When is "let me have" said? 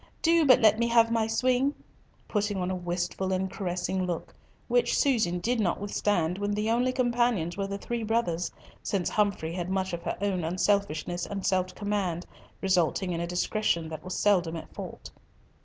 0.61-1.11